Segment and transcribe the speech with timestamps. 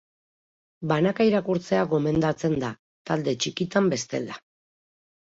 [0.91, 2.75] Banaka irakurtzea gomendatzen da,
[3.13, 4.45] talde txikitan bestela.